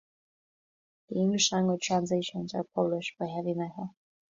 The 1.09 1.17
English 1.17 1.51
language 1.51 1.83
translations 1.85 2.55
are 2.55 2.63
published 2.73 3.19
by 3.19 3.27
"Heavy 3.27 3.53
Metal". 3.53 3.93